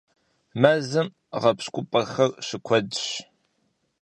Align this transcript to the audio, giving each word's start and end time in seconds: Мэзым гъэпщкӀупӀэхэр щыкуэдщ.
Мэзым 0.61 1.07
гъэпщкӀупӀэхэр 1.41 2.31
щыкуэдщ. 2.45 3.03